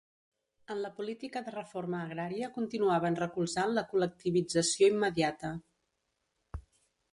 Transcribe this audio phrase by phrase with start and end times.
[0.75, 5.55] En la política de reforma agrària continuaven recolzant la col·lectivització immediata.